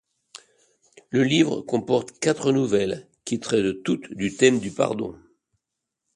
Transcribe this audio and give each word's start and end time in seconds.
Le 1.11 1.23
livre 1.23 1.61
comporte 1.61 2.17
quatre 2.17 2.51
nouvelles 2.51 3.07
qui 3.23 3.39
traitent 3.39 3.83
toutes 3.83 4.11
du 4.15 4.35
thème 4.35 4.59
du 4.59 4.71
pardon. 4.71 5.15